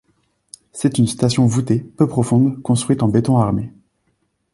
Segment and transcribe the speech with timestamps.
[0.71, 3.71] C'est une station voutée, peu profonde, construite en béton armé.